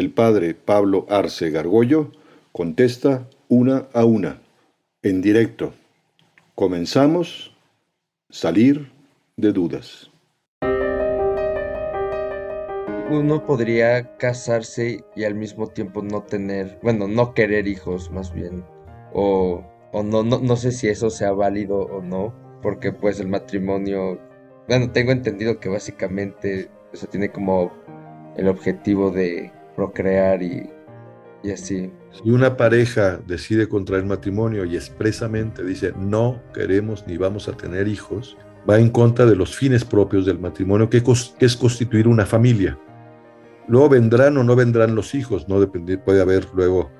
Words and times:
El 0.00 0.12
padre 0.12 0.54
Pablo 0.54 1.04
Arce 1.10 1.50
Gargollo 1.50 2.10
contesta 2.52 3.28
una 3.48 3.88
a 3.92 4.06
una, 4.06 4.40
en 5.02 5.20
directo. 5.20 5.74
Comenzamos. 6.54 7.54
Salir 8.30 8.90
de 9.36 9.52
dudas. 9.52 10.10
Uno 13.10 13.44
podría 13.44 14.16
casarse 14.16 15.04
y 15.14 15.24
al 15.24 15.34
mismo 15.34 15.66
tiempo 15.66 16.00
no 16.00 16.22
tener, 16.22 16.78
bueno, 16.82 17.06
no 17.06 17.34
querer 17.34 17.68
hijos 17.68 18.10
más 18.10 18.32
bien. 18.32 18.64
O, 19.12 19.62
o 19.92 20.02
no, 20.02 20.22
no, 20.22 20.56
sé 20.56 20.72
si 20.72 20.88
eso 20.88 21.10
sea 21.10 21.32
válido 21.32 21.76
o 21.76 22.00
no, 22.00 22.32
porque 22.62 22.90
pues 22.90 23.20
el 23.20 23.28
matrimonio, 23.28 24.18
bueno, 24.66 24.90
tengo 24.92 25.12
entendido 25.12 25.60
que 25.60 25.68
básicamente 25.68 26.70
eso 26.90 27.06
tiene 27.06 27.30
como 27.30 27.70
el 28.38 28.48
objetivo 28.48 29.10
de 29.10 29.52
procrear 29.76 30.42
y, 30.42 30.68
y 31.42 31.50
así. 31.50 31.90
Si 32.12 32.30
una 32.30 32.56
pareja 32.56 33.20
decide 33.26 33.68
contraer 33.68 34.04
matrimonio 34.04 34.64
y 34.64 34.76
expresamente 34.76 35.64
dice 35.64 35.92
no 35.98 36.42
queremos 36.52 37.06
ni 37.06 37.16
vamos 37.16 37.48
a 37.48 37.52
tener 37.52 37.88
hijos, 37.88 38.36
va 38.68 38.78
en 38.78 38.90
contra 38.90 39.26
de 39.26 39.36
los 39.36 39.56
fines 39.56 39.84
propios 39.84 40.26
del 40.26 40.38
matrimonio, 40.38 40.90
que, 40.90 41.02
es 41.40 41.56
constituir 41.56 42.08
una 42.08 42.26
familia. 42.26 42.78
Luego 43.68 43.88
vendrán 43.88 44.36
o 44.36 44.44
no 44.44 44.56
vendrán 44.56 44.94
los 44.94 45.14
hijos, 45.14 45.48
no 45.48 45.60
depende, 45.60 45.98
puede 45.98 46.20
haber 46.20 46.46
luego, 46.54 46.90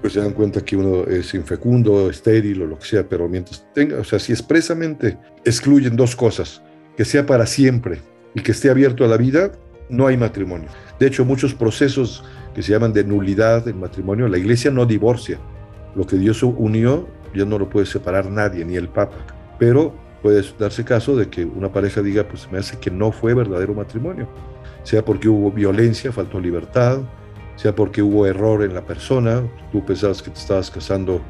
pues 0.00 0.12
se 0.12 0.20
dan 0.20 0.32
cuenta 0.32 0.60
que 0.60 0.76
uno 0.76 1.04
es 1.04 1.32
infecundo, 1.34 2.10
estéril 2.10 2.62
o 2.62 2.66
lo 2.66 2.78
que 2.78 2.86
sea, 2.86 3.08
pero 3.08 3.28
mientras 3.28 3.66
tenga, 3.72 3.98
o 3.98 4.04
sea, 4.04 4.18
si 4.18 4.32
expresamente 4.32 5.16
excluyen 5.44 5.96
dos 5.96 6.16
cosas, 6.16 6.62
que 6.96 7.04
sea 7.04 7.24
para 7.26 7.46
siempre 7.46 8.00
y 8.34 8.40
que 8.40 8.52
esté 8.52 8.70
abierto 8.70 9.04
a 9.04 9.08
la 9.08 9.16
vida, 9.16 9.52
no 9.88 10.06
hay 10.06 10.16
matrimonio. 10.16 10.68
De 10.98 11.06
hecho, 11.06 11.24
muchos 11.24 11.54
procesos 11.54 12.24
que 12.54 12.62
se 12.62 12.72
llaman 12.72 12.92
de 12.92 13.04
nulidad 13.04 13.64
del 13.64 13.74
matrimonio, 13.74 14.28
la 14.28 14.38
iglesia 14.38 14.70
no 14.70 14.86
divorcia. 14.86 15.38
Lo 15.94 16.06
que 16.06 16.16
Dios 16.16 16.42
unió 16.42 17.06
ya 17.34 17.44
no 17.44 17.58
lo 17.58 17.68
puede 17.68 17.86
separar 17.86 18.30
nadie, 18.30 18.64
ni 18.64 18.76
el 18.76 18.88
Papa. 18.88 19.16
Pero 19.58 19.94
puede 20.22 20.42
darse 20.58 20.84
caso 20.84 21.16
de 21.16 21.28
que 21.28 21.44
una 21.44 21.72
pareja 21.72 22.00
diga, 22.00 22.26
pues 22.26 22.50
me 22.50 22.58
hace 22.58 22.78
que 22.78 22.90
no 22.90 23.12
fue 23.12 23.34
verdadero 23.34 23.74
matrimonio. 23.74 24.28
Sea 24.84 25.04
porque 25.04 25.28
hubo 25.28 25.50
violencia, 25.50 26.12
faltó 26.12 26.38
libertad, 26.38 27.00
sea 27.56 27.74
porque 27.74 28.02
hubo 28.02 28.26
error 28.26 28.62
en 28.62 28.74
la 28.74 28.82
persona. 28.82 29.42
Tú 29.72 29.84
pensabas 29.84 30.22
que 30.22 30.30
te 30.30 30.38
estabas 30.38 30.70
casando 30.70 31.20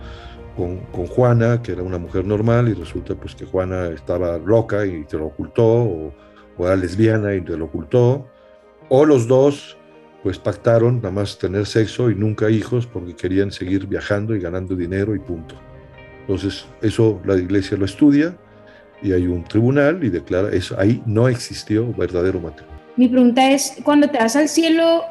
con, 0.56 0.78
con, 0.92 1.06
Juana, 1.06 1.62
que 1.62 1.72
era 1.72 1.82
una 1.82 1.98
mujer 1.98 2.24
normal, 2.24 2.68
y 2.68 2.74
resulta 2.74 3.14
pues 3.14 3.34
que 3.34 3.46
Juana 3.46 3.88
estaba 3.88 4.38
loca 4.38 4.84
y 4.86 5.04
te 5.04 5.16
lo 5.16 5.26
ocultó, 5.26 5.64
o, 5.64 6.14
o 6.56 6.66
era 6.66 6.76
lesbiana 6.76 7.34
y 7.34 7.40
te 7.40 7.56
lo 7.56 7.66
ocultó 7.66 8.28
o 8.88 9.04
los 9.04 9.26
dos 9.26 9.76
pues 10.22 10.38
pactaron 10.38 10.96
nada 10.96 11.10
más 11.10 11.38
tener 11.38 11.66
sexo 11.66 12.10
y 12.10 12.14
nunca 12.14 12.48
hijos 12.48 12.86
porque 12.86 13.14
querían 13.14 13.52
seguir 13.52 13.86
viajando 13.86 14.34
y 14.34 14.40
ganando 14.40 14.74
dinero 14.74 15.14
y 15.14 15.18
punto. 15.18 15.54
Entonces 16.22 16.64
eso 16.80 17.20
la 17.26 17.36
iglesia 17.36 17.76
lo 17.76 17.84
estudia 17.84 18.34
y 19.02 19.12
hay 19.12 19.26
un 19.26 19.44
tribunal 19.44 20.02
y 20.02 20.08
declara 20.08 20.48
eso, 20.50 20.76
ahí 20.78 21.02
no 21.04 21.28
existió 21.28 21.92
verdadero 21.92 22.40
matrimonio. 22.40 22.80
Mi 22.96 23.06
pregunta 23.06 23.50
es, 23.50 23.76
cuando 23.84 24.08
te 24.08 24.16
vas 24.16 24.34
al 24.34 24.48
cielo, 24.48 25.02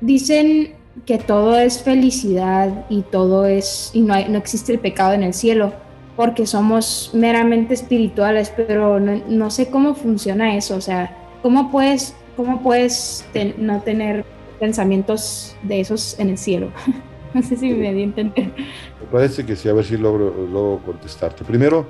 dicen 0.00 0.74
que 1.06 1.18
todo 1.18 1.58
es 1.58 1.82
felicidad 1.82 2.86
y 2.88 3.02
todo 3.02 3.46
es, 3.46 3.90
y 3.94 4.02
no, 4.02 4.14
no 4.28 4.38
existe 4.38 4.72
el 4.72 4.78
pecado 4.78 5.14
en 5.14 5.24
el 5.24 5.34
cielo, 5.34 5.72
porque 6.14 6.46
somos 6.46 7.10
meramente 7.14 7.74
espirituales, 7.74 8.52
pero 8.54 9.00
no, 9.00 9.20
no 9.28 9.50
sé 9.50 9.70
cómo 9.70 9.96
funciona 9.96 10.56
eso, 10.56 10.76
o 10.76 10.80
sea, 10.80 11.16
¿cómo 11.42 11.72
puedes 11.72 12.14
¿Cómo 12.36 12.62
puedes 12.62 13.24
no 13.58 13.80
tener 13.82 14.24
pensamientos 14.58 15.56
de 15.62 15.80
esos 15.80 16.18
en 16.18 16.30
el 16.30 16.38
cielo? 16.38 16.70
no 17.34 17.42
sé 17.42 17.56
si 17.56 17.70
me 17.70 17.92
di 17.92 18.00
a 18.00 18.04
entender. 18.04 18.46
Me 18.46 19.06
parece 19.10 19.44
que 19.44 19.56
sí, 19.56 19.68
a 19.68 19.72
ver 19.72 19.84
si 19.84 19.96
logro, 19.96 20.46
logro 20.46 20.82
contestarte. 20.84 21.44
Primero, 21.44 21.86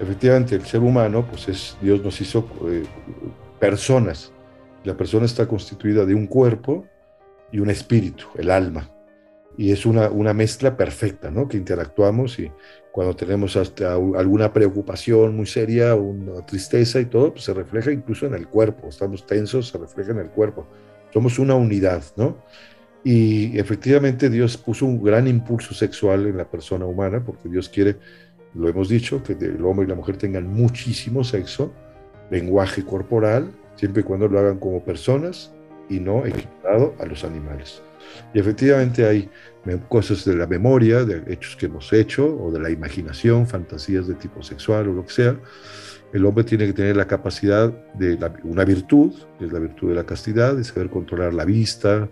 efectivamente, 0.00 0.54
el 0.54 0.64
ser 0.64 0.80
humano, 0.80 1.24
pues 1.28 1.48
es, 1.48 1.76
Dios 1.80 2.02
nos 2.02 2.20
hizo 2.20 2.46
eh, 2.68 2.84
personas. 3.58 4.32
La 4.84 4.96
persona 4.96 5.26
está 5.26 5.46
constituida 5.46 6.04
de 6.04 6.14
un 6.14 6.26
cuerpo 6.26 6.84
y 7.50 7.58
un 7.58 7.70
espíritu, 7.70 8.26
el 8.36 8.50
alma. 8.50 8.90
Y 9.58 9.72
es 9.72 9.86
una, 9.86 10.10
una 10.10 10.34
mezcla 10.34 10.76
perfecta, 10.76 11.30
¿no? 11.30 11.48
Que 11.48 11.56
interactuamos 11.56 12.38
y 12.38 12.50
cuando 12.96 13.14
tenemos 13.14 13.56
hasta 13.56 13.92
alguna 13.92 14.52
preocupación 14.54 15.36
muy 15.36 15.44
seria, 15.44 15.94
una 15.94 16.44
tristeza 16.46 16.98
y 16.98 17.04
todo, 17.04 17.32
pues 17.32 17.44
se 17.44 17.52
refleja 17.52 17.92
incluso 17.92 18.26
en 18.26 18.32
el 18.32 18.48
cuerpo. 18.48 18.88
Estamos 18.88 19.26
tensos, 19.26 19.68
se 19.68 19.76
refleja 19.76 20.12
en 20.12 20.18
el 20.18 20.30
cuerpo. 20.30 20.66
Somos 21.12 21.38
una 21.38 21.54
unidad, 21.54 22.02
¿no? 22.16 22.38
Y 23.04 23.58
efectivamente 23.58 24.30
Dios 24.30 24.56
puso 24.56 24.86
un 24.86 25.02
gran 25.02 25.28
impulso 25.28 25.74
sexual 25.74 26.26
en 26.26 26.38
la 26.38 26.50
persona 26.50 26.86
humana, 26.86 27.22
porque 27.22 27.48
Dios 27.48 27.68
quiere, 27.68 27.98
lo 28.54 28.68
hemos 28.68 28.88
dicho, 28.88 29.22
que 29.22 29.34
el 29.34 29.64
hombre 29.64 29.84
y 29.84 29.88
la 29.90 29.94
mujer 29.94 30.16
tengan 30.16 30.46
muchísimo 30.46 31.22
sexo, 31.22 31.72
lenguaje 32.30 32.82
corporal, 32.82 33.52
siempre 33.76 34.00
y 34.00 34.04
cuando 34.04 34.26
lo 34.26 34.38
hagan 34.38 34.58
como 34.58 34.82
personas 34.82 35.52
y 35.90 36.00
no 36.00 36.26
equiparado 36.26 36.94
a 36.98 37.04
los 37.04 37.24
animales. 37.24 37.82
Y 38.34 38.38
efectivamente 38.38 39.06
hay 39.06 39.30
cosas 39.88 40.24
de 40.24 40.34
la 40.34 40.46
memoria, 40.46 41.04
de 41.04 41.22
hechos 41.32 41.56
que 41.56 41.66
hemos 41.66 41.92
hecho, 41.92 42.26
o 42.40 42.50
de 42.50 42.60
la 42.60 42.70
imaginación, 42.70 43.46
fantasías 43.46 44.06
de 44.06 44.14
tipo 44.14 44.42
sexual 44.42 44.88
o 44.88 44.92
lo 44.92 45.04
que 45.04 45.12
sea. 45.12 45.36
El 46.12 46.24
hombre 46.24 46.44
tiene 46.44 46.66
que 46.66 46.72
tener 46.72 46.96
la 46.96 47.06
capacidad 47.06 47.70
de 47.94 48.18
una 48.44 48.64
virtud, 48.64 49.12
que 49.38 49.46
es 49.46 49.52
la 49.52 49.58
virtud 49.58 49.88
de 49.88 49.94
la 49.96 50.04
castidad, 50.04 50.54
de 50.54 50.64
saber 50.64 50.88
controlar 50.88 51.34
la 51.34 51.44
vista, 51.44 52.08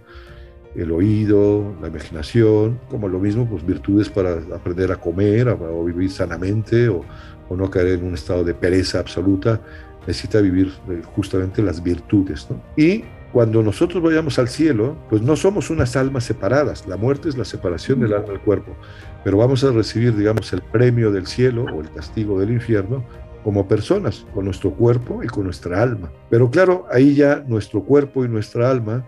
el 0.75 0.91
oído, 0.91 1.77
la 1.81 1.89
imaginación, 1.89 2.81
como 2.91 3.09
lo 3.09 3.21
mismo, 3.21 3.49
pues 3.49 3.65
virtudes 3.65 4.09
para 4.09 4.33
aprender 4.55 4.91
a 4.91 4.97
comer 4.97 5.49
o 5.49 5.85
vivir 5.85 6.11
sanamente 6.11 6.89
o, 6.89 7.05
o, 7.49 7.57
no 7.57 7.71
caer 7.71 7.99
en 7.99 8.05
un 8.05 8.15
estado 8.15 8.43
de 8.43 8.55
pereza 8.55 8.99
absoluta, 8.99 9.61
necesita 10.07 10.41
vivir 10.41 10.73
eh, 10.91 11.01
justamente 11.15 11.63
las 11.63 11.83
virtudes. 11.83 12.49
¿no? 12.51 12.61
Y 12.77 13.05
cuando 13.35 13.65
nosotros 13.65 14.01
vayamos 14.01 14.39
al 14.39 14.47
cielo, 14.47 14.97
pues 15.11 15.21
no 15.21 15.35
somos 15.35 15.69
unas 15.69 15.97
almas 15.97 16.23
separadas. 16.23 16.87
La 16.87 16.97
muerte 16.97 17.29
es 17.29 17.37
la 17.37 17.45
separación 17.45 17.99
del 17.99 18.15
alma 18.15 18.29
del 18.29 18.39
cuerpo. 18.39 18.77
Pero 19.25 19.39
vamos 19.39 19.65
a 19.65 19.73
recibir, 19.73 20.17
digamos, 20.17 20.53
el 20.53 20.63
premio 20.63 21.11
del 21.11 21.27
cielo 21.27 21.65
o 21.65 21.81
el 21.81 21.91
castigo 21.91 22.39
del 22.39 22.53
infierno 22.53 23.05
como 23.43 23.67
personas, 23.67 24.25
con 24.33 24.45
nuestro 24.45 24.71
cuerpo 24.71 25.21
y 25.25 25.27
con 25.27 25.43
nuestra 25.47 25.83
alma. 25.83 26.13
Pero 26.31 26.49
claro, 26.49 26.87
ahí 26.93 27.17
ya 27.17 27.43
nuestro 27.45 27.83
cuerpo 27.83 28.25
y 28.25 28.29
nuestra 28.29 28.71
alma, 28.71 29.05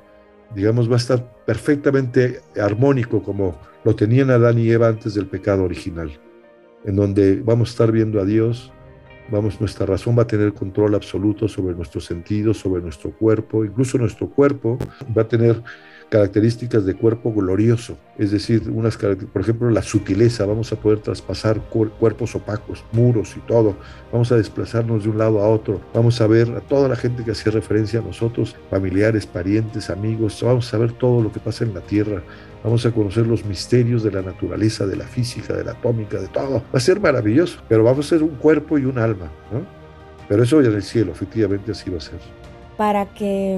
digamos, 0.56 0.90
va 0.90 0.94
a 0.94 0.98
estar 0.98 1.44
perfectamente 1.46 2.40
armónico 2.60 3.22
como 3.22 3.56
lo 3.84 3.94
tenían 3.94 4.30
Adán 4.30 4.58
y 4.58 4.68
Eva 4.68 4.88
antes 4.88 5.14
del 5.14 5.28
pecado 5.28 5.62
original, 5.62 6.10
en 6.84 6.96
donde 6.96 7.40
vamos 7.44 7.68
a 7.68 7.70
estar 7.70 7.92
viendo 7.92 8.20
a 8.20 8.24
Dios, 8.24 8.72
Vamos, 9.28 9.60
nuestra 9.60 9.86
razón 9.86 10.16
va 10.16 10.22
a 10.22 10.26
tener 10.26 10.52
control 10.52 10.94
absoluto 10.94 11.48
sobre 11.48 11.74
nuestros 11.74 12.04
sentidos, 12.04 12.58
sobre 12.58 12.80
nuestro 12.80 13.10
cuerpo, 13.10 13.64
incluso 13.64 13.98
nuestro 13.98 14.28
cuerpo 14.28 14.78
va 15.16 15.22
a 15.22 15.28
tener 15.28 15.62
características 16.08 16.86
de 16.86 16.94
cuerpo 16.94 17.32
glorioso, 17.32 17.98
es 18.16 18.30
decir, 18.30 18.70
unas 18.70 18.96
por 18.96 19.42
ejemplo, 19.42 19.68
la 19.70 19.82
sutileza, 19.82 20.46
vamos 20.46 20.72
a 20.72 20.76
poder 20.76 21.00
traspasar 21.00 21.60
cuerpos 21.68 22.34
opacos, 22.34 22.84
muros 22.92 23.36
y 23.36 23.40
todo, 23.40 23.76
vamos 24.12 24.30
a 24.30 24.36
desplazarnos 24.36 25.02
de 25.02 25.10
un 25.10 25.18
lado 25.18 25.40
a 25.40 25.48
otro, 25.48 25.80
vamos 25.92 26.20
a 26.20 26.26
ver 26.26 26.48
a 26.50 26.60
toda 26.60 26.88
la 26.88 26.96
gente 26.96 27.24
que 27.24 27.32
hacía 27.32 27.52
referencia 27.52 28.00
a 28.00 28.02
nosotros, 28.02 28.54
familiares, 28.70 29.26
parientes, 29.26 29.90
amigos, 29.90 30.40
vamos 30.42 30.72
a 30.72 30.78
ver 30.78 30.92
todo 30.92 31.22
lo 31.22 31.32
que 31.32 31.40
pasa 31.40 31.64
en 31.64 31.74
la 31.74 31.80
tierra, 31.80 32.22
vamos 32.62 32.86
a 32.86 32.92
conocer 32.92 33.26
los 33.26 33.44
misterios 33.44 34.02
de 34.04 34.12
la 34.12 34.22
naturaleza, 34.22 34.86
de 34.86 34.96
la 34.96 35.04
física, 35.04 35.54
de 35.54 35.64
la 35.64 35.72
atómica, 35.72 36.20
de 36.20 36.28
todo. 36.28 36.62
Va 36.72 36.78
a 36.78 36.80
ser 36.80 37.00
maravilloso, 37.00 37.60
pero 37.68 37.82
vamos 37.82 38.06
a 38.06 38.08
ser 38.10 38.22
un 38.22 38.36
cuerpo 38.36 38.78
y 38.78 38.84
un 38.84 38.98
alma, 38.98 39.30
¿no? 39.52 39.66
Pero 40.28 40.42
eso 40.42 40.60
ya 40.60 40.68
en 40.68 40.74
el 40.74 40.82
cielo, 40.82 41.12
efectivamente 41.12 41.72
así 41.72 41.90
va 41.90 41.98
a 41.98 42.00
ser. 42.00 42.18
Para 42.76 43.06
que, 43.14 43.56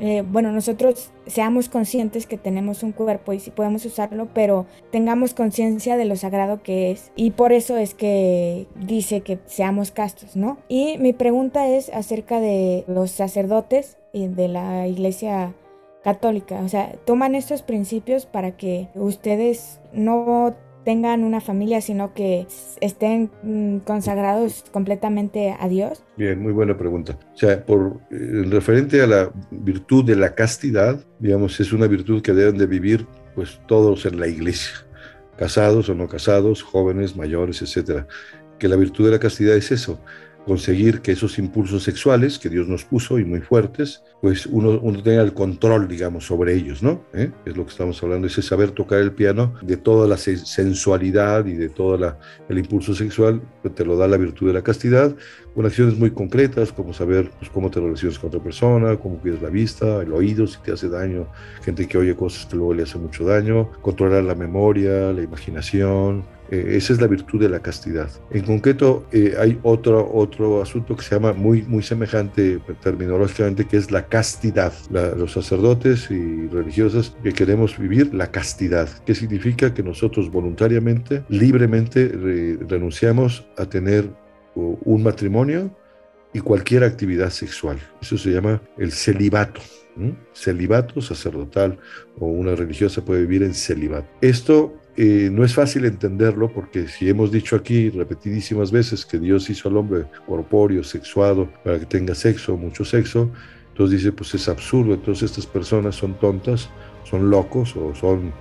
mm, 0.00 0.02
eh, 0.02 0.24
bueno, 0.26 0.52
nosotros 0.52 1.10
seamos 1.26 1.68
conscientes 1.68 2.26
que 2.26 2.36
tenemos 2.36 2.82
un 2.82 2.92
cuerpo 2.92 3.32
y 3.32 3.40
si 3.40 3.50
podemos 3.50 3.84
usarlo, 3.84 4.28
pero 4.34 4.66
tengamos 4.90 5.34
conciencia 5.34 5.96
de 5.96 6.04
lo 6.04 6.16
sagrado 6.16 6.62
que 6.62 6.90
es. 6.90 7.12
Y 7.14 7.32
por 7.32 7.52
eso 7.52 7.76
es 7.76 7.94
que 7.94 8.66
dice 8.74 9.20
que 9.20 9.38
seamos 9.46 9.90
castos, 9.90 10.36
¿no? 10.36 10.58
Y 10.68 10.98
mi 10.98 11.12
pregunta 11.12 11.68
es 11.68 11.88
acerca 11.90 12.40
de 12.40 12.84
los 12.88 13.10
sacerdotes 13.10 13.98
y 14.12 14.28
de 14.28 14.48
la 14.48 14.86
iglesia 14.88 15.54
católica. 16.02 16.60
O 16.64 16.68
sea, 16.68 16.92
toman 17.04 17.34
estos 17.34 17.62
principios 17.62 18.26
para 18.26 18.56
que 18.56 18.88
ustedes 18.94 19.80
no 19.92 20.54
tengan 20.88 21.22
una 21.22 21.42
familia, 21.42 21.82
sino 21.82 22.14
que 22.14 22.46
estén 22.80 23.30
mm, 23.42 23.80
consagrados 23.80 24.64
completamente 24.72 25.54
a 25.60 25.68
Dios? 25.68 26.02
Bien, 26.16 26.40
muy 26.40 26.54
buena 26.54 26.78
pregunta. 26.78 27.18
O 27.34 27.36
sea, 27.36 27.62
por 27.62 28.00
eh, 28.10 28.44
referente 28.48 29.02
a 29.02 29.06
la 29.06 29.30
virtud 29.50 30.02
de 30.06 30.16
la 30.16 30.34
castidad, 30.34 31.04
digamos, 31.18 31.60
es 31.60 31.74
una 31.74 31.86
virtud 31.88 32.22
que 32.22 32.32
deben 32.32 32.56
de 32.56 32.64
vivir 32.64 33.06
pues 33.34 33.60
todos 33.66 34.06
en 34.06 34.18
la 34.18 34.28
iglesia, 34.28 34.76
casados 35.36 35.90
o 35.90 35.94
no 35.94 36.08
casados, 36.08 36.62
jóvenes, 36.62 37.14
mayores, 37.16 37.60
etcétera. 37.60 38.06
Que 38.58 38.66
la 38.66 38.76
virtud 38.76 39.04
de 39.04 39.10
la 39.10 39.18
castidad 39.18 39.56
es 39.56 39.70
eso, 39.70 40.00
conseguir 40.48 41.02
que 41.02 41.12
esos 41.12 41.38
impulsos 41.38 41.82
sexuales 41.82 42.38
que 42.38 42.48
Dios 42.48 42.66
nos 42.68 42.82
puso 42.82 43.18
y 43.18 43.24
muy 43.24 43.42
fuertes, 43.42 44.02
pues 44.22 44.46
uno, 44.46 44.80
uno 44.80 45.02
tenga 45.02 45.20
el 45.20 45.34
control, 45.34 45.86
digamos, 45.86 46.24
sobre 46.24 46.54
ellos, 46.54 46.82
¿no? 46.82 47.04
¿Eh? 47.12 47.30
Es 47.44 47.54
lo 47.54 47.64
que 47.66 47.72
estamos 47.72 48.02
hablando, 48.02 48.26
ese 48.26 48.40
saber 48.40 48.70
tocar 48.70 49.00
el 49.00 49.12
piano 49.12 49.54
de 49.60 49.76
toda 49.76 50.08
la 50.08 50.16
sensualidad 50.16 51.44
y 51.44 51.52
de 51.52 51.68
todo 51.68 52.16
el 52.48 52.58
impulso 52.58 52.94
sexual, 52.94 53.42
pues, 53.60 53.74
te 53.74 53.84
lo 53.84 53.98
da 53.98 54.08
la 54.08 54.16
virtud 54.16 54.46
de 54.46 54.54
la 54.54 54.62
castidad, 54.62 55.14
con 55.54 55.66
acciones 55.66 55.98
muy 55.98 56.12
concretas, 56.12 56.72
como 56.72 56.94
saber 56.94 57.30
pues, 57.38 57.50
cómo 57.50 57.70
te 57.70 57.78
relacionas 57.80 58.18
con 58.18 58.28
otra 58.28 58.42
persona, 58.42 58.96
cómo 58.96 59.18
cuidas 59.18 59.42
la 59.42 59.50
vista, 59.50 60.00
el 60.00 60.14
oído, 60.14 60.46
si 60.46 60.58
te 60.62 60.72
hace 60.72 60.88
daño, 60.88 61.26
gente 61.62 61.86
que 61.86 61.98
oye 61.98 62.16
cosas 62.16 62.46
que 62.46 62.56
luego 62.56 62.72
le 62.72 62.84
hace 62.84 62.96
mucho 62.96 63.24
daño, 63.26 63.70
controlar 63.82 64.24
la 64.24 64.34
memoria, 64.34 65.12
la 65.12 65.20
imaginación, 65.20 66.24
eh, 66.50 66.76
esa 66.76 66.92
es 66.92 67.00
la 67.00 67.06
virtud 67.06 67.40
de 67.40 67.48
la 67.48 67.60
castidad. 67.60 68.10
En 68.30 68.44
concreto, 68.44 69.06
eh, 69.12 69.34
hay 69.38 69.58
otro, 69.62 70.10
otro 70.12 70.62
asunto 70.62 70.96
que 70.96 71.02
se 71.02 71.14
llama 71.14 71.32
muy, 71.32 71.62
muy 71.62 71.82
semejante 71.82 72.60
terminológicamente, 72.82 73.66
que 73.66 73.76
es 73.76 73.90
la 73.90 74.06
castidad. 74.06 74.72
los 74.90 75.32
sacerdotes 75.32 76.10
y 76.10 76.46
religiosas 76.48 77.14
que 77.22 77.32
queremos 77.32 77.78
vivir 77.78 78.14
la 78.14 78.30
castidad, 78.30 78.88
que 79.04 79.14
significa 79.14 79.74
que 79.74 79.82
nosotros 79.82 80.30
voluntariamente, 80.30 81.24
libremente 81.28 82.08
renunciamos 82.68 83.46
a 83.56 83.66
tener 83.66 84.10
un 84.54 85.02
matrimonio 85.02 85.70
y 86.32 86.40
cualquier 86.40 86.84
actividad 86.84 87.30
sexual. 87.30 87.78
Eso 88.00 88.18
se 88.18 88.30
llama 88.30 88.62
el 88.76 88.92
celibato. 88.92 89.60
Celibato 90.32 91.00
sacerdotal 91.00 91.78
o 92.20 92.26
una 92.26 92.54
religiosa 92.54 93.04
puede 93.04 93.22
vivir 93.22 93.42
en 93.42 93.54
celibato. 93.54 94.08
Esto 94.20 94.77
eh, 95.00 95.30
no 95.30 95.44
es 95.44 95.54
fácil 95.54 95.84
entenderlo 95.84 96.52
porque 96.52 96.88
si 96.88 97.08
hemos 97.08 97.30
dicho 97.30 97.54
aquí 97.54 97.88
repetidísimas 97.88 98.72
veces 98.72 99.06
que 99.06 99.20
Dios 99.20 99.48
hizo 99.48 99.68
al 99.68 99.76
hombre 99.76 100.06
corpóreo, 100.26 100.82
sexuado, 100.82 101.48
para 101.62 101.78
que 101.78 101.86
tenga 101.86 102.16
sexo, 102.16 102.56
mucho 102.56 102.84
sexo, 102.84 103.30
entonces 103.68 104.00
dice, 104.00 104.10
pues 104.10 104.34
es 104.34 104.48
absurdo, 104.48 104.94
entonces 104.94 105.30
estas 105.30 105.46
personas 105.46 105.94
son 105.94 106.18
tontas, 106.18 106.68
son 107.04 107.30
locos 107.30 107.76
o 107.76 107.94
son 107.94 108.32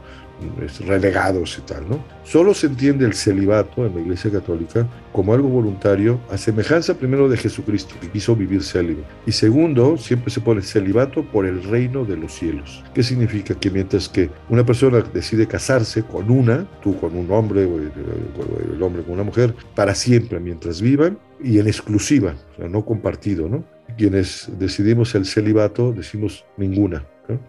relegados 0.86 1.57
y 1.57 1.62
tal, 1.62 1.89
¿no? 1.89 2.04
Solo 2.24 2.54
se 2.54 2.68
entiende 2.68 3.06
el 3.06 3.13
celibato 3.13 3.86
en 3.86 3.95
la 3.95 4.01
Iglesia 4.01 4.31
Católica 4.31 4.88
como 5.12 5.34
algo 5.34 5.48
voluntario, 5.48 6.19
a 6.30 6.38
semejanza 6.38 6.94
primero 6.94 7.28
de 7.28 7.38
Jesucristo, 7.38 7.95
que 8.00 8.10
quiso 8.10 8.36
vivir 8.36 8.63
célibe. 8.63 9.04
Y 9.25 9.31
segundo, 9.31 9.98
siempre 9.98 10.30
se 10.30 10.42
pone 10.42 10.62
celibato 10.62 11.24
por 11.24 11.45
el 11.45 11.63
reino 11.63 12.06
de 12.06 12.18
los 12.18 12.34
cielos. 12.34 12.84
¿Qué 12.94 13.01
significa? 13.01 13.56
Que 13.56 13.72
mientras 13.72 14.10
que 14.10 14.30
una 14.50 14.66
persona 14.66 15.01
decide 15.13 15.48
casarse 15.48 16.04
con 16.04 16.30
una, 16.30 16.68
tú 16.81 17.00
con 17.00 17.16
un 17.16 17.31
hombre 17.31 17.66
o 17.66 17.78
el 17.78 18.84
hombre 18.84 19.04
con 19.04 19.13
una 19.13 19.24
mujer, 19.24 19.56
para 19.74 19.95
siempre, 19.95 20.39
mientras 20.39 20.81
vivan, 20.81 21.18
y 21.42 21.60
en 21.60 21.68
exclusiva, 21.68 22.36
o 22.54 22.57
sea, 22.57 22.68
no 22.68 22.84
compartido, 22.86 23.48
¿no? 23.48 23.63
Quienes 23.98 24.50
decidimos 24.60 25.16
el 25.16 25.25
celibato, 25.25 25.92
decimos 25.94 26.45
ninguna. 26.57 27.06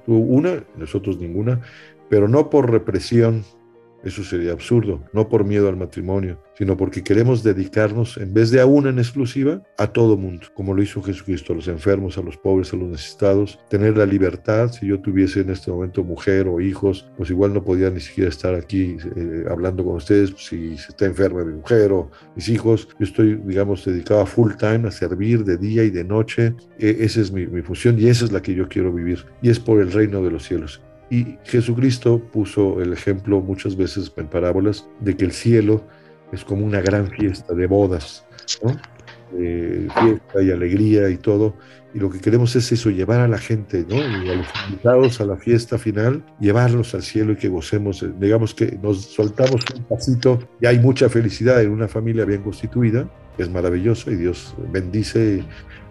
Tú 0.06 0.16
una, 0.16 0.64
nosotros 0.76 1.18
ninguna, 1.18 1.60
pero 2.08 2.28
no 2.28 2.50
por 2.50 2.70
represión, 2.70 3.44
eso 4.04 4.22
sería 4.22 4.52
absurdo, 4.52 5.02
no 5.12 5.28
por 5.28 5.44
miedo 5.44 5.68
al 5.68 5.76
matrimonio, 5.76 6.40
sino 6.56 6.76
porque 6.76 7.02
queremos 7.02 7.42
dedicarnos, 7.42 8.16
en 8.16 8.32
vez 8.32 8.50
de 8.50 8.60
a 8.60 8.66
una 8.66 8.90
en 8.90 8.98
exclusiva, 8.98 9.62
a 9.76 9.88
todo 9.88 10.16
mundo, 10.16 10.46
como 10.54 10.72
lo 10.72 10.82
hizo 10.82 11.02
Jesucristo, 11.02 11.52
a 11.52 11.56
los 11.56 11.66
enfermos, 11.66 12.16
a 12.16 12.22
los 12.22 12.36
pobres, 12.36 12.72
a 12.72 12.76
los 12.76 12.88
necesitados, 12.88 13.58
tener 13.68 13.96
la 13.96 14.06
libertad. 14.06 14.70
Si 14.70 14.86
yo 14.86 15.00
tuviese 15.00 15.40
en 15.40 15.50
este 15.50 15.70
momento 15.70 16.04
mujer 16.04 16.46
o 16.46 16.60
hijos, 16.60 17.10
pues 17.16 17.30
igual 17.30 17.52
no 17.52 17.64
podía 17.64 17.90
ni 17.90 18.00
siquiera 18.00 18.30
estar 18.30 18.54
aquí 18.54 18.96
eh, 19.16 19.44
hablando 19.50 19.84
con 19.84 19.96
ustedes 19.96 20.32
si 20.36 20.74
está 20.74 21.06
enferma 21.06 21.44
mi 21.44 21.54
mujer 21.54 21.92
o 21.92 22.10
mis 22.36 22.48
hijos. 22.48 22.88
Yo 23.00 23.04
estoy, 23.04 23.34
digamos, 23.34 23.84
dedicado 23.84 24.20
a 24.20 24.26
full 24.26 24.52
time 24.54 24.86
a 24.86 24.90
servir 24.92 25.44
de 25.44 25.56
día 25.56 25.82
y 25.82 25.90
de 25.90 26.04
noche. 26.04 26.54
E, 26.78 26.98
esa 27.00 27.20
es 27.20 27.32
mi, 27.32 27.46
mi 27.46 27.62
función 27.62 27.98
y 27.98 28.06
esa 28.06 28.24
es 28.24 28.32
la 28.32 28.42
que 28.42 28.54
yo 28.54 28.68
quiero 28.68 28.92
vivir. 28.92 29.24
Y 29.42 29.50
es 29.50 29.58
por 29.58 29.80
el 29.80 29.90
reino 29.90 30.22
de 30.22 30.30
los 30.30 30.44
cielos. 30.44 30.80
Y 31.10 31.38
Jesucristo 31.44 32.20
puso 32.20 32.80
el 32.82 32.92
ejemplo 32.92 33.40
muchas 33.40 33.76
veces 33.76 34.12
en 34.16 34.26
parábolas 34.26 34.86
de 35.00 35.16
que 35.16 35.24
el 35.24 35.32
cielo 35.32 35.82
es 36.32 36.44
como 36.44 36.64
una 36.66 36.80
gran 36.80 37.08
fiesta 37.08 37.54
de 37.54 37.66
bodas, 37.66 38.26
¿no? 38.62 38.76
fiesta 39.30 40.42
y 40.42 40.50
alegría 40.50 41.08
y 41.10 41.16
todo. 41.16 41.54
Y 41.94 41.98
lo 41.98 42.10
que 42.10 42.20
queremos 42.20 42.54
es 42.54 42.70
eso, 42.70 42.90
llevar 42.90 43.20
a 43.20 43.28
la 43.28 43.38
gente, 43.38 43.84
¿no? 43.88 43.96
Y 43.96 44.28
a 44.28 44.34
los 44.34 44.46
invitados 44.68 45.20
a 45.20 45.24
la 45.24 45.36
fiesta 45.36 45.78
final, 45.78 46.22
llevarlos 46.38 46.94
al 46.94 47.02
cielo 47.02 47.32
y 47.32 47.36
que 47.36 47.48
gocemos, 47.48 48.04
digamos 48.18 48.54
que 48.54 48.78
nos 48.82 49.02
soltamos 49.02 49.62
un 49.74 49.84
pasito 49.84 50.38
y 50.60 50.66
hay 50.66 50.78
mucha 50.78 51.08
felicidad 51.08 51.62
en 51.62 51.70
una 51.70 51.88
familia 51.88 52.26
bien 52.26 52.42
constituida, 52.42 53.08
es 53.38 53.50
maravilloso 53.50 54.10
y 54.10 54.16
Dios 54.16 54.54
bendice 54.72 55.44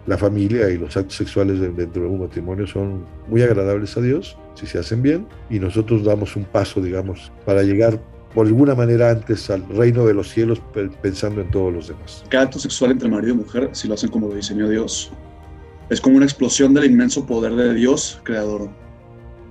la 0.06 0.16
familia 0.16 0.70
y 0.70 0.78
los 0.78 0.96
actos 0.96 1.16
sexuales 1.16 1.60
dentro 1.60 2.02
de 2.02 2.08
un 2.08 2.20
matrimonio 2.20 2.66
son 2.66 3.04
muy 3.28 3.42
agradables 3.42 3.96
a 3.96 4.00
Dios 4.00 4.38
si 4.54 4.66
se 4.66 4.78
hacen 4.78 5.02
bien 5.02 5.26
y 5.50 5.58
nosotros 5.58 6.04
damos 6.04 6.34
un 6.36 6.44
paso, 6.44 6.80
digamos, 6.80 7.30
para 7.44 7.62
llegar 7.62 8.00
por 8.34 8.46
alguna 8.46 8.74
manera 8.74 9.10
antes 9.10 9.50
al 9.50 9.66
reino 9.68 10.06
de 10.06 10.14
los 10.14 10.28
cielos 10.28 10.62
pensando 11.02 11.40
en 11.40 11.50
todos 11.50 11.72
los 11.72 11.88
demás. 11.88 12.24
Cada 12.28 12.44
acto 12.44 12.58
sexual 12.58 12.92
entre 12.92 13.08
marido 13.08 13.34
y 13.34 13.36
mujer, 13.38 13.70
si 13.72 13.88
lo 13.88 13.94
hacen 13.94 14.10
como 14.10 14.28
lo 14.28 14.34
diseñó 14.34 14.68
Dios, 14.68 15.12
es 15.90 16.00
como 16.00 16.16
una 16.16 16.26
explosión 16.26 16.74
del 16.74 16.84
inmenso 16.84 17.26
poder 17.26 17.54
de 17.54 17.74
Dios 17.74 18.20
creador. 18.22 18.68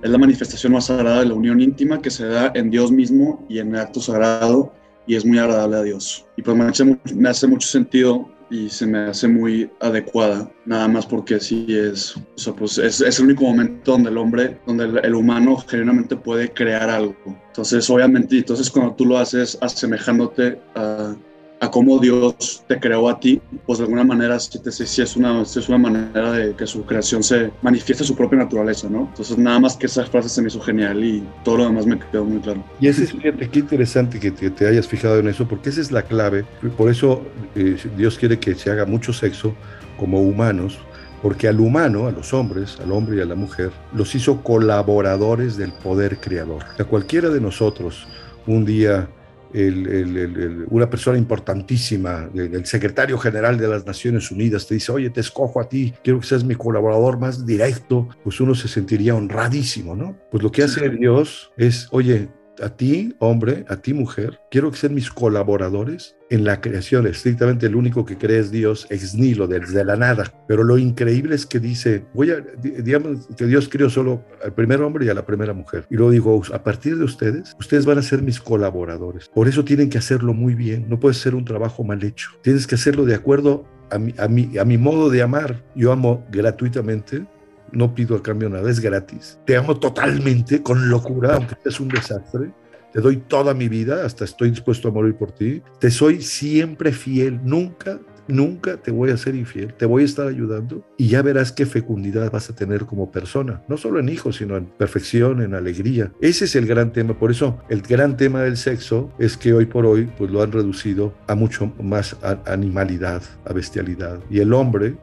Es 0.02 0.10
la 0.10 0.18
manifestación 0.18 0.72
más 0.72 0.86
sagrada 0.86 1.20
de 1.20 1.26
la 1.26 1.34
unión 1.34 1.60
íntima 1.60 2.00
que 2.00 2.10
se 2.10 2.26
da 2.26 2.52
en 2.54 2.70
Dios 2.70 2.92
mismo 2.92 3.44
y 3.48 3.58
en 3.58 3.74
el 3.74 3.80
acto 3.80 4.00
sagrado 4.00 4.72
y 5.08 5.16
es 5.16 5.24
muy 5.24 5.38
agradable 5.38 5.76
a 5.76 5.82
Dios. 5.82 6.24
Y 6.36 6.42
pues 6.42 6.56
me 6.56 6.64
hace, 6.64 6.98
me 7.14 7.28
hace 7.28 7.48
mucho 7.48 7.66
sentido 7.66 8.28
y 8.50 8.68
se 8.68 8.86
me 8.86 8.98
hace 8.98 9.28
muy 9.28 9.70
adecuada, 9.80 10.50
nada 10.64 10.88
más 10.88 11.04
porque 11.06 11.34
así 11.34 11.66
es, 11.68 12.16
o 12.16 12.22
sea, 12.36 12.54
pues 12.54 12.78
es, 12.78 13.00
el 13.00 13.26
único 13.26 13.44
momento 13.44 13.92
donde 13.92 14.10
el 14.10 14.16
hombre, 14.16 14.58
donde 14.66 14.84
el, 15.02 15.14
humano 15.14 15.56
genuinamente 15.68 16.16
puede 16.16 16.50
crear 16.52 16.88
algo. 16.88 17.14
Entonces, 17.48 17.88
obviamente, 17.90 18.38
entonces 18.38 18.70
cuando 18.70 18.94
tú 18.94 19.04
lo 19.04 19.18
haces 19.18 19.58
asemejándote 19.60 20.60
a, 20.74 21.14
a 21.60 21.70
cómo 21.70 21.98
Dios 21.98 22.62
te 22.66 22.78
creó 22.78 23.08
a 23.08 23.18
ti, 23.18 23.40
pues 23.66 23.78
de 23.78 23.84
alguna 23.84 24.04
manera 24.04 24.38
sí, 24.38 24.58
te, 24.58 24.70
sí 24.70 25.02
es, 25.02 25.16
una, 25.16 25.42
es 25.42 25.68
una 25.68 25.78
manera 25.78 26.32
de 26.32 26.54
que 26.54 26.66
su 26.66 26.84
creación 26.84 27.22
se 27.22 27.50
manifieste 27.62 28.04
su 28.04 28.14
propia 28.14 28.38
naturaleza, 28.38 28.88
¿no? 28.88 29.08
Entonces 29.10 29.36
nada 29.38 29.58
más 29.58 29.76
que 29.76 29.86
esa 29.86 30.04
frase 30.06 30.28
se 30.28 30.40
me 30.40 30.48
hizo 30.48 30.60
genial 30.60 31.02
y 31.04 31.26
todo 31.44 31.58
lo 31.58 31.64
demás 31.64 31.86
me 31.86 31.98
quedó 31.98 32.24
muy 32.24 32.40
claro. 32.40 32.64
Y 32.80 32.88
ese 32.88 33.04
es, 33.04 33.12
fíjate, 33.12 33.48
qué 33.48 33.58
interesante 33.58 34.20
que 34.20 34.30
te, 34.30 34.66
hayas 34.66 34.86
fijado 34.86 35.18
en 35.18 35.28
eso, 35.28 35.48
porque 35.48 35.70
esa 35.70 35.80
es 35.80 35.90
la 35.90 36.02
clave. 36.02 36.44
Por 36.76 36.90
eso 36.90 37.22
eh, 37.54 37.76
Dios 37.96 38.18
quiere 38.18 38.38
que 38.38 38.54
se 38.54 38.70
haga 38.70 38.86
mucho 38.86 39.12
sexo 39.12 39.54
como 39.98 40.20
humanos, 40.20 40.78
porque 41.22 41.48
al 41.48 41.58
humano, 41.58 42.06
a 42.06 42.12
los 42.12 42.32
hombres, 42.32 42.78
al 42.80 42.92
hombre 42.92 43.16
y 43.16 43.20
a 43.20 43.24
la 43.24 43.34
mujer, 43.34 43.70
los 43.92 44.14
hizo 44.14 44.42
colaboradores 44.42 45.56
del 45.56 45.72
poder 45.72 46.18
creador. 46.18 46.64
A 46.78 46.84
cualquiera 46.84 47.28
de 47.30 47.40
nosotros 47.40 48.06
un 48.46 48.64
día 48.64 49.08
una 49.52 50.90
persona 50.90 51.18
importantísima, 51.18 52.30
el 52.34 52.66
secretario 52.66 53.18
general 53.18 53.58
de 53.58 53.68
las 53.68 53.86
Naciones 53.86 54.30
Unidas, 54.30 54.66
te 54.66 54.74
dice, 54.74 54.92
oye, 54.92 55.10
te 55.10 55.20
escojo 55.20 55.60
a 55.60 55.68
ti, 55.68 55.94
quiero 56.02 56.20
que 56.20 56.26
seas 56.26 56.44
mi 56.44 56.54
colaborador 56.54 57.18
más 57.18 57.46
directo, 57.46 58.08
pues 58.22 58.40
uno 58.40 58.54
se 58.54 58.68
sentiría 58.68 59.14
honradísimo, 59.14 59.96
¿no? 59.96 60.16
Pues 60.30 60.42
lo 60.42 60.52
que 60.52 60.62
hace 60.62 60.88
Dios 60.90 61.52
es, 61.56 61.88
oye, 61.90 62.28
a 62.60 62.76
ti, 62.76 63.14
hombre, 63.18 63.64
a 63.68 63.76
ti, 63.76 63.94
mujer, 63.94 64.40
quiero 64.50 64.70
que 64.70 64.76
sean 64.76 64.94
mis 64.94 65.10
colaboradores 65.10 66.16
en 66.30 66.44
la 66.44 66.60
creación. 66.60 67.06
Estrictamente 67.06 67.66
el 67.66 67.76
único 67.76 68.04
que 68.04 68.16
cree 68.16 68.38
es 68.38 68.50
Dios, 68.50 68.86
ex 68.90 69.14
nihilo, 69.14 69.46
desde 69.46 69.84
la 69.84 69.96
nada. 69.96 70.32
Pero 70.46 70.64
lo 70.64 70.78
increíble 70.78 71.34
es 71.34 71.46
que 71.46 71.60
dice, 71.60 72.04
voy 72.14 72.30
a, 72.30 72.40
digamos 72.40 73.28
que 73.36 73.46
Dios 73.46 73.68
creó 73.68 73.90
solo 73.90 74.24
al 74.44 74.52
primer 74.54 74.82
hombre 74.82 75.06
y 75.06 75.08
a 75.08 75.14
la 75.14 75.24
primera 75.24 75.52
mujer. 75.52 75.86
Y 75.90 75.96
luego 75.96 76.10
digo, 76.10 76.42
a 76.52 76.62
partir 76.62 76.98
de 76.98 77.04
ustedes, 77.04 77.54
ustedes 77.58 77.86
van 77.86 77.98
a 77.98 78.02
ser 78.02 78.22
mis 78.22 78.40
colaboradores. 78.40 79.28
Por 79.28 79.48
eso 79.48 79.64
tienen 79.64 79.90
que 79.90 79.98
hacerlo 79.98 80.34
muy 80.34 80.54
bien. 80.54 80.86
No 80.88 81.00
puede 81.00 81.14
ser 81.14 81.34
un 81.34 81.44
trabajo 81.44 81.84
mal 81.84 82.02
hecho. 82.02 82.30
Tienes 82.42 82.66
que 82.66 82.74
hacerlo 82.74 83.04
de 83.04 83.14
acuerdo 83.14 83.64
a 83.90 83.98
mi, 83.98 84.14
a 84.18 84.28
mi, 84.28 84.58
a 84.58 84.64
mi 84.64 84.78
modo 84.78 85.10
de 85.10 85.22
amar. 85.22 85.64
Yo 85.74 85.92
amo 85.92 86.26
gratuitamente 86.30 87.26
no 87.72 87.94
pido 87.94 88.16
a 88.16 88.22
cambio 88.22 88.48
nada, 88.48 88.70
es 88.70 88.80
gratis. 88.80 89.38
Te 89.44 89.56
amo 89.56 89.78
totalmente, 89.78 90.62
con 90.62 90.88
locura, 90.88 91.34
aunque 91.34 91.56
seas 91.62 91.80
un 91.80 91.88
desastre. 91.88 92.52
Te 92.92 93.00
doy 93.00 93.18
toda 93.18 93.52
mi 93.54 93.68
vida, 93.68 94.04
hasta 94.04 94.24
estoy 94.24 94.50
dispuesto 94.50 94.88
a 94.88 94.92
morir 94.92 95.14
por 95.14 95.32
ti. 95.32 95.62
Te 95.78 95.90
soy 95.90 96.22
siempre 96.22 96.92
fiel, 96.92 97.40
nunca 97.44 98.00
nunca 98.28 98.76
te 98.76 98.90
voy 98.90 99.10
a 99.10 99.16
ser 99.16 99.34
infiel, 99.34 99.74
te 99.74 99.86
voy 99.86 100.02
a 100.02 100.06
estar 100.06 100.28
ayudando 100.28 100.84
y 100.96 101.08
ya 101.08 101.22
verás 101.22 101.50
qué 101.50 101.66
fecundidad 101.66 102.30
vas 102.30 102.50
a 102.50 102.54
tener 102.54 102.86
como 102.86 103.10
persona, 103.10 103.62
no 103.68 103.76
solo 103.76 103.98
en 103.98 104.08
hijos, 104.08 104.36
sino 104.36 104.56
en 104.56 104.66
perfección, 104.66 105.42
en 105.42 105.54
alegría. 105.54 106.12
Ese 106.20 106.44
es 106.44 106.54
el 106.54 106.66
gran 106.66 106.92
tema, 106.92 107.18
por 107.18 107.30
eso 107.30 107.58
el 107.68 107.82
gran 107.82 108.16
tema 108.16 108.42
del 108.42 108.56
sexo 108.56 109.10
es 109.18 109.36
que 109.36 109.52
hoy 109.52 109.66
por 109.66 109.86
hoy 109.86 110.08
pues 110.16 110.30
lo 110.30 110.42
han 110.42 110.52
reducido 110.52 111.14
a 111.26 111.34
mucho 111.34 111.72
más 111.82 112.16
animalidad, 112.46 113.22
a 113.44 113.52
bestialidad. 113.52 114.20
Y 114.30 114.40
el 114.40 114.52
hombre, 114.52 114.96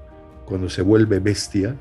cuando 0.45 0.69
se 0.69 0.83
vuelve 0.83 1.19
bestia, 1.19 1.75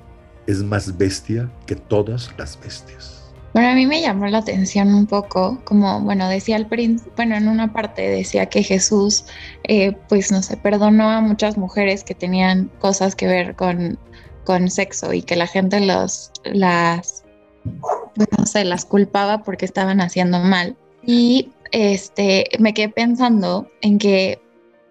es 0.47 0.63
más 0.63 0.97
bestia 0.97 1.51
que 1.67 1.77
todas 1.77 2.31
las 2.39 2.59
bestias. 2.61 3.15
Bueno, 3.55 3.69
a 3.69 3.75
mí 3.75 3.87
me 3.87 4.01
llamó 4.01 4.27
la 4.27 4.39
atención 4.39 4.93
un 4.93 5.07
poco, 5.07 5.61
como, 5.65 6.01
bueno, 6.01 6.29
decía 6.29 6.59
príncipe, 6.69 7.13
bueno, 7.15 7.37
en 7.37 7.47
una 7.47 7.73
parte 7.73 8.03
decía 8.03 8.47
que 8.47 8.65
Jesús, 8.65 9.27
eh, 9.63 9.93
pues, 10.09 10.33
no 10.33 10.43
sé, 10.43 10.57
perdonó 10.57 11.09
a 11.09 11.21
muchas 11.21 11.57
mujeres 11.57 12.03
que 12.03 12.17
tenían 12.17 12.69
cosas 12.81 13.15
que 13.15 13.29
ver 13.29 13.55
con, 13.55 13.97
con 14.45 14.69
sexo 14.69 15.13
y 15.13 15.23
que 15.23 15.37
la 15.37 15.47
gente 15.47 15.79
los, 15.79 16.33
las, 16.43 17.23
no 17.65 18.45
sé, 18.45 18.65
las 18.65 18.85
culpaba 18.85 19.45
porque 19.45 19.67
estaban 19.67 20.01
haciendo 20.01 20.41
mal. 20.41 20.77
Y 21.07 21.53
este, 21.71 22.49
me 22.59 22.75
quedé 22.75 22.89
pensando 22.89 23.71
en 23.83 23.99
que 23.99 24.41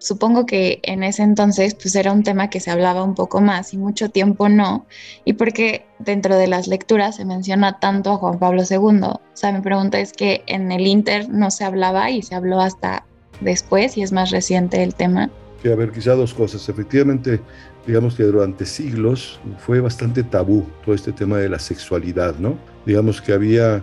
supongo 0.04 0.44
que 0.44 0.80
en 0.82 1.02
ese 1.02 1.22
entonces 1.22 1.74
pues 1.74 1.94
era 1.94 2.12
un 2.12 2.22
tema 2.22 2.50
que 2.50 2.60
se 2.60 2.70
hablaba 2.70 3.02
un 3.02 3.14
poco 3.14 3.40
más 3.40 3.72
y 3.72 3.78
mucho 3.78 4.10
tiempo 4.10 4.48
no, 4.48 4.86
y 5.24 5.32
porque 5.32 5.86
dentro 5.98 6.36
de 6.36 6.46
las 6.46 6.68
lecturas 6.68 7.16
se 7.16 7.24
menciona 7.24 7.80
tanto 7.80 8.12
a 8.12 8.16
Juan 8.16 8.38
Pablo 8.38 8.62
II. 8.68 9.00
O 9.02 9.20
sea, 9.32 9.52
mi 9.52 9.62
pregunta 9.62 9.98
es 9.98 10.12
que 10.12 10.42
en 10.46 10.70
el 10.72 10.86
Inter 10.86 11.28
no 11.30 11.50
se 11.50 11.64
hablaba 11.64 12.10
y 12.10 12.22
se 12.22 12.34
habló 12.34 12.60
hasta 12.60 13.06
después 13.40 13.96
y 13.96 14.02
es 14.02 14.12
más 14.12 14.30
reciente 14.30 14.82
el 14.82 14.94
tema. 14.94 15.30
Sí, 15.62 15.70
a 15.70 15.74
ver, 15.74 15.90
quizá 15.90 16.12
dos 16.12 16.34
cosas. 16.34 16.68
Efectivamente, 16.68 17.40
digamos 17.86 18.14
que 18.14 18.24
durante 18.24 18.66
siglos 18.66 19.40
fue 19.58 19.80
bastante 19.80 20.22
tabú 20.22 20.66
todo 20.84 20.94
este 20.94 21.12
tema 21.12 21.38
de 21.38 21.48
la 21.48 21.58
sexualidad, 21.58 22.36
¿no? 22.38 22.58
Digamos 22.84 23.22
que 23.22 23.32
había 23.32 23.82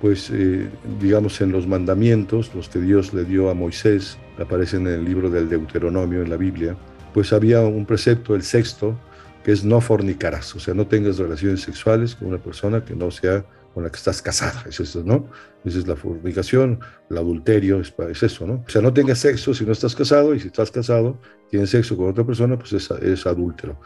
pues 0.00 0.30
eh, 0.32 0.68
digamos 0.98 1.40
en 1.40 1.52
los 1.52 1.66
mandamientos, 1.66 2.50
los 2.54 2.68
que 2.68 2.80
Dios 2.80 3.12
le 3.12 3.24
dio 3.24 3.50
a 3.50 3.54
Moisés, 3.54 4.16
aparecen 4.42 4.86
en 4.86 4.94
el 4.94 5.04
libro 5.04 5.30
del 5.30 5.48
Deuteronomio, 5.48 6.22
en 6.22 6.30
la 6.30 6.36
Biblia, 6.36 6.76
pues 7.12 7.32
había 7.32 7.60
un 7.60 7.86
precepto, 7.86 8.34
el 8.34 8.42
sexto, 8.42 8.98
que 9.44 9.52
es 9.52 9.64
no 9.64 9.80
fornicarás, 9.80 10.54
o 10.54 10.60
sea, 10.60 10.74
no 10.74 10.86
tengas 10.86 11.18
relaciones 11.18 11.62
sexuales 11.62 12.14
con 12.14 12.28
una 12.28 12.38
persona 12.38 12.84
que 12.84 12.94
no 12.94 13.10
sea 13.10 13.44
con 13.72 13.84
la 13.84 13.90
que 13.90 13.96
estás 13.96 14.20
casada, 14.20 14.64
es 14.68 14.80
eso, 14.80 15.02
¿no? 15.04 15.28
Esa 15.64 15.78
es 15.78 15.86
la 15.86 15.96
fornicación, 15.96 16.80
el 17.08 17.18
adulterio, 17.18 17.80
es, 17.80 17.94
es, 18.10 18.22
eso, 18.22 18.46
¿no? 18.46 18.64
O 18.66 18.68
sea, 18.68 18.82
no 18.82 18.92
tengas 18.92 19.18
sexo 19.18 19.54
si 19.54 19.64
no 19.64 19.72
estás 19.72 19.94
casado 19.94 20.34
y 20.34 20.40
si 20.40 20.48
estás 20.48 20.70
casado, 20.70 21.20
tienes 21.48 21.70
sexo 21.70 21.96
con 21.96 22.08
otra 22.08 22.24
persona, 22.24 22.58
pues 22.58 22.72
es, 22.72 22.90
es 22.90 23.26
adúltero. 23.26 23.80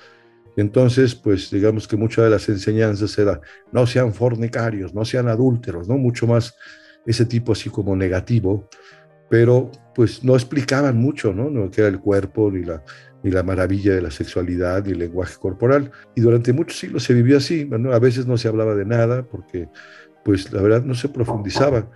Entonces, 0.56 1.14
pues 1.14 1.50
digamos 1.50 1.88
que 1.88 1.96
muchas 1.96 2.24
de 2.24 2.30
las 2.30 2.48
enseñanzas 2.48 3.18
era 3.18 3.40
no 3.72 3.86
sean 3.86 4.14
fornicarios, 4.14 4.94
no 4.94 5.04
sean 5.04 5.28
adúlteros, 5.28 5.88
¿no? 5.88 5.98
Mucho 5.98 6.26
más 6.26 6.54
ese 7.04 7.26
tipo 7.26 7.52
así 7.52 7.68
como 7.70 7.94
negativo, 7.96 8.68
pero 9.28 9.70
pues 9.94 10.24
no 10.24 10.34
explicaban 10.34 10.96
mucho, 10.96 11.32
¿no? 11.32 11.50
No 11.50 11.70
que 11.70 11.82
era 11.82 11.88
el 11.88 12.00
cuerpo 12.00 12.50
ni 12.50 12.64
la, 12.64 12.82
ni 13.22 13.30
la 13.30 13.42
maravilla 13.42 13.94
de 13.94 14.02
la 14.02 14.10
sexualidad 14.10 14.84
ni 14.84 14.92
el 14.92 14.98
lenguaje 14.98 15.36
corporal. 15.38 15.90
Y 16.14 16.20
durante 16.20 16.52
muchos 16.52 16.78
siglos 16.78 17.04
se 17.04 17.14
vivió 17.14 17.38
así, 17.38 17.64
¿no? 17.64 17.92
A 17.92 17.98
veces 17.98 18.26
no 18.26 18.36
se 18.36 18.48
hablaba 18.48 18.74
de 18.74 18.84
nada 18.84 19.22
porque 19.22 19.68
pues 20.24 20.52
la 20.52 20.62
verdad 20.62 20.82
no 20.82 20.94
se 20.94 21.08
profundizaba. 21.08 21.88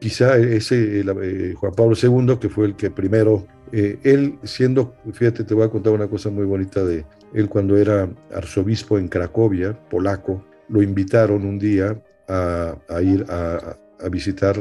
Quizá 0.00 0.36
ese 0.36 1.00
eh, 1.00 1.54
Juan 1.54 1.72
Pablo 1.72 1.94
II, 2.00 2.38
que 2.38 2.48
fue 2.48 2.66
el 2.66 2.76
que 2.76 2.90
primero, 2.90 3.46
eh, 3.72 3.98
él 4.02 4.38
siendo, 4.42 4.94
fíjate, 5.12 5.44
te 5.44 5.54
voy 5.54 5.64
a 5.64 5.70
contar 5.70 5.92
una 5.92 6.08
cosa 6.08 6.30
muy 6.30 6.44
bonita 6.44 6.84
de, 6.84 7.04
él 7.34 7.48
cuando 7.48 7.76
era 7.76 8.08
arzobispo 8.32 8.98
en 8.98 9.08
Cracovia, 9.08 9.78
polaco, 9.88 10.44
lo 10.68 10.82
invitaron 10.82 11.44
un 11.44 11.58
día 11.58 12.00
a, 12.28 12.76
ir 13.02 13.26
a, 13.28 13.76
visitar 14.10 14.56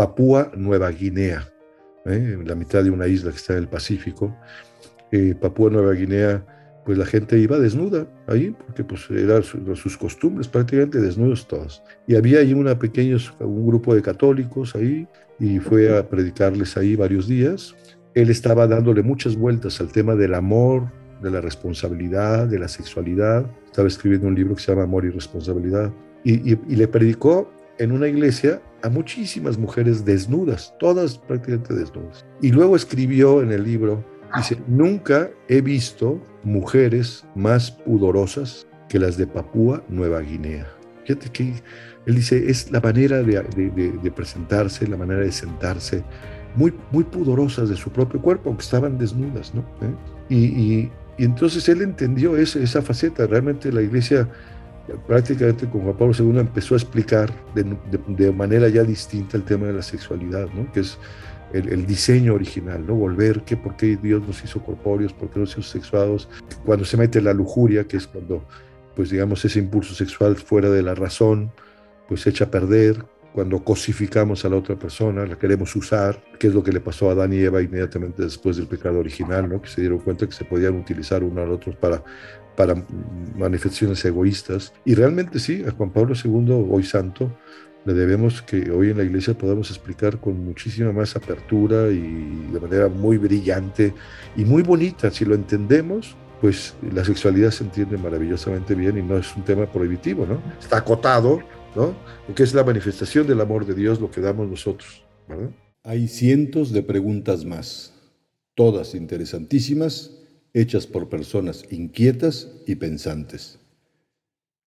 Papúa 0.00 0.50
Nueva 0.56 0.90
Guinea, 0.92 1.46
¿eh? 2.06 2.32
en 2.32 2.48
la 2.48 2.54
mitad 2.54 2.82
de 2.82 2.88
una 2.88 3.06
isla 3.06 3.32
que 3.32 3.36
está 3.36 3.52
en 3.52 3.58
el 3.58 3.68
Pacífico. 3.68 4.34
Eh, 5.12 5.34
Papúa 5.38 5.68
Nueva 5.68 5.92
Guinea, 5.92 6.42
pues 6.86 6.96
la 6.96 7.04
gente 7.04 7.38
iba 7.38 7.58
desnuda 7.58 8.06
ahí, 8.26 8.56
porque 8.64 8.82
pues 8.82 9.10
eran 9.10 9.42
sus 9.42 9.98
costumbres, 9.98 10.48
prácticamente 10.48 11.02
desnudos 11.02 11.46
todos. 11.46 11.82
Y 12.06 12.16
había 12.16 12.38
ahí 12.38 12.54
una 12.54 12.78
pequeña, 12.78 13.18
un 13.40 13.66
grupo 13.66 13.94
de 13.94 14.00
católicos 14.00 14.74
ahí, 14.74 15.06
y 15.38 15.58
fue 15.58 15.94
a 15.94 16.08
predicarles 16.08 16.78
ahí 16.78 16.96
varios 16.96 17.28
días. 17.28 17.76
Él 18.14 18.30
estaba 18.30 18.66
dándole 18.66 19.02
muchas 19.02 19.36
vueltas 19.36 19.82
al 19.82 19.92
tema 19.92 20.14
del 20.14 20.32
amor, 20.32 20.90
de 21.20 21.30
la 21.30 21.42
responsabilidad, 21.42 22.46
de 22.46 22.58
la 22.58 22.68
sexualidad. 22.68 23.44
Estaba 23.66 23.86
escribiendo 23.88 24.28
un 24.28 24.34
libro 24.34 24.54
que 24.54 24.62
se 24.62 24.72
llama 24.72 24.84
Amor 24.84 25.04
y 25.04 25.10
Responsabilidad. 25.10 25.92
Y, 26.24 26.56
le 26.74 26.88
predicó 26.88 27.52
en 27.78 27.92
una 27.92 28.08
iglesia 28.08 28.62
a 28.82 28.88
muchísimas 28.88 29.58
mujeres 29.58 30.04
desnudas, 30.04 30.74
todas 30.78 31.18
prácticamente 31.18 31.74
desnudas. 31.74 32.24
Y 32.40 32.50
luego 32.50 32.76
escribió 32.76 33.42
en 33.42 33.52
el 33.52 33.64
libro, 33.64 34.04
dice, 34.36 34.58
nunca 34.66 35.30
he 35.48 35.60
visto 35.60 36.20
mujeres 36.42 37.24
más 37.34 37.70
pudorosas 37.70 38.66
que 38.88 38.98
las 38.98 39.16
de 39.16 39.26
Papúa 39.26 39.82
Nueva 39.88 40.20
Guinea. 40.20 40.66
Fíjate 41.04 41.30
que 41.30 41.54
él 42.06 42.14
dice, 42.14 42.50
es 42.50 42.70
la 42.70 42.80
manera 42.80 43.22
de, 43.22 44.12
presentarse, 44.14 44.86
la 44.86 44.96
manera 44.96 45.20
de 45.20 45.32
sentarse, 45.32 46.02
muy, 46.56 46.74
muy 46.90 47.04
pudorosas 47.04 47.68
de 47.68 47.76
su 47.76 47.90
propio 47.90 48.20
cuerpo, 48.20 48.48
aunque 48.48 48.64
estaban 48.64 48.98
desnudas, 48.98 49.54
¿no? 49.54 49.60
¿Eh? 49.82 50.34
y, 50.34 50.90
y 51.20 51.24
entonces 51.24 51.68
él 51.68 51.82
entendió 51.82 52.34
esa, 52.38 52.60
esa 52.60 52.80
faceta. 52.80 53.26
Realmente 53.26 53.70
la 53.70 53.82
iglesia, 53.82 54.26
prácticamente 55.06 55.68
con 55.68 55.82
Juan 55.82 55.96
Pablo 55.96 56.14
II, 56.18 56.40
empezó 56.40 56.74
a 56.74 56.78
explicar 56.78 57.30
de, 57.54 58.32
manera 58.32 58.68
ya 58.68 58.82
distinta 58.82 59.36
el 59.36 59.44
tema 59.44 59.66
de 59.66 59.74
la 59.74 59.82
sexualidad, 59.82 60.48
¿no? 60.54 60.70
que 60.72 60.80
es 60.80 60.98
el, 61.52 61.86
diseño 61.86 62.34
original, 62.34 62.86
¿no? 62.86 62.94
Volver, 62.94 63.42
que 63.42 63.56
por 63.56 63.76
qué 63.76 63.96
Dios 63.96 64.26
nos 64.26 64.42
hizo 64.44 64.62
corpóreos, 64.62 65.12
por 65.12 65.30
qué 65.30 65.40
nos 65.40 65.50
hizo 65.50 65.62
sexuados, 65.62 66.28
cuando 66.64 66.84
se 66.84 66.96
mete 66.96 67.20
la 67.20 67.32
lujuria, 67.32 67.84
que 67.84 67.96
es 67.96 68.06
cuando, 68.06 68.44
pues 68.94 69.10
digamos, 69.10 69.44
ese 69.44 69.58
impulso 69.58 69.94
sexual 69.94 70.36
fuera 70.36 70.70
de 70.70 70.82
la 70.82 70.94
razón, 70.94 71.50
pues 72.08 72.22
se 72.22 72.30
echa 72.30 72.44
a 72.44 72.50
perder, 72.50 73.04
cuando 73.32 73.62
cosificamos 73.62 74.44
a 74.44 74.48
la 74.48 74.56
otra 74.56 74.76
persona, 74.76 75.24
la 75.24 75.38
queremos 75.38 75.74
usar, 75.76 76.20
que 76.38 76.48
es 76.48 76.54
lo 76.54 76.62
que 76.62 76.72
le 76.72 76.80
pasó 76.80 77.08
a 77.08 77.12
Adán 77.12 77.32
y 77.32 77.38
Eva 77.38 77.62
inmediatamente 77.62 78.22
después 78.22 78.56
del 78.56 78.66
pecado 78.66 78.98
original, 78.98 79.48
¿no? 79.48 79.62
que 79.62 79.68
se 79.68 79.82
dieron 79.82 80.00
cuenta 80.00 80.26
que 80.26 80.32
se 80.32 80.44
podían 80.44 80.76
utilizar 80.76 81.22
uno 81.22 81.42
al 81.42 81.50
otro 81.50 81.72
para, 81.78 82.02
para 82.56 82.74
manifestaciones 83.36 84.04
egoístas. 84.04 84.72
Y 84.84 84.94
realmente 84.94 85.38
sí, 85.38 85.64
a 85.66 85.70
Juan 85.72 85.90
Pablo 85.90 86.14
II, 86.14 86.66
hoy 86.70 86.84
santo, 86.84 87.30
le 87.84 87.94
debemos 87.94 88.42
que 88.42 88.70
hoy 88.70 88.90
en 88.90 88.98
la 88.98 89.04
iglesia 89.04 89.34
podamos 89.34 89.70
explicar 89.70 90.20
con 90.20 90.44
muchísima 90.44 90.92
más 90.92 91.16
apertura 91.16 91.88
y 91.90 92.48
de 92.52 92.60
manera 92.60 92.88
muy 92.88 93.16
brillante 93.16 93.94
y 94.36 94.44
muy 94.44 94.62
bonita. 94.62 95.10
Si 95.10 95.24
lo 95.24 95.34
entendemos, 95.34 96.14
pues 96.40 96.74
la 96.92 97.04
sexualidad 97.04 97.50
se 97.50 97.64
entiende 97.64 97.96
maravillosamente 97.96 98.74
bien 98.74 98.98
y 98.98 99.02
no 99.02 99.16
es 99.16 99.34
un 99.34 99.44
tema 99.44 99.66
prohibitivo, 99.70 100.26
¿no? 100.26 100.42
Está 100.60 100.78
acotado, 100.78 101.40
¿no? 101.74 101.94
Porque 102.26 102.42
es 102.42 102.54
la 102.54 102.64
manifestación 102.64 103.26
del 103.26 103.40
amor 103.40 103.64
de 103.64 103.74
Dios 103.74 104.00
lo 104.00 104.10
que 104.10 104.20
damos 104.20 104.48
nosotros, 104.48 105.04
Hay 105.82 106.08
cientos 106.08 106.72
de 106.72 106.82
preguntas 106.82 107.44
más, 107.44 107.94
todas 108.54 108.94
interesantísimas, 108.94 110.18
hechas 110.54 110.86
por 110.86 111.08
personas 111.08 111.64
inquietas 111.70 112.48
y 112.66 112.74
pensantes. 112.76 113.58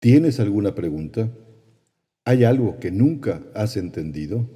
¿Tienes 0.01 0.41
alguna 0.41 0.75
pregunta? 0.75 1.31
¿Hay 2.25 2.45
algo 2.45 2.79
que 2.79 2.91
nunca 2.91 3.43
has 3.55 3.77
entendido? 3.77 4.49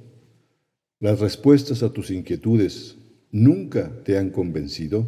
¿Las 0.99 1.19
respuestas 1.19 1.83
a 1.83 1.91
tus 1.93 2.11
inquietudes 2.11 2.97
nunca 3.31 3.91
te 4.03 4.17
han 4.17 4.29
convencido? 4.29 5.07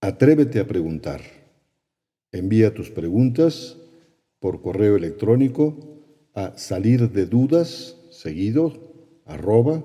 Atrévete 0.00 0.60
a 0.60 0.66
preguntar. 0.66 1.20
Envía 2.32 2.72
tus 2.72 2.90
preguntas 2.90 3.76
por 4.38 4.62
correo 4.62 4.96
electrónico 4.96 5.76
a 6.34 6.56
salir 6.56 7.10
de 7.10 7.26
dudas, 7.26 7.96
seguido, 8.10 8.72
arroba. 9.26 9.84